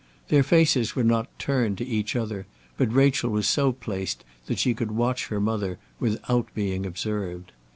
Their 0.29 0.41
faces 0.41 0.95
were 0.95 1.03
not 1.03 1.27
turned 1.37 1.77
to 1.77 1.85
each 1.85 2.15
other, 2.15 2.47
but 2.75 2.91
Rachel 2.91 3.29
was 3.29 3.47
so 3.47 3.71
placed 3.71 4.23
that 4.47 4.57
she 4.57 4.73
could 4.73 4.89
watch 4.93 5.27
her 5.27 5.39
mother 5.39 5.77
without 5.99 6.47
being 6.55 6.87
observed. 6.87 7.51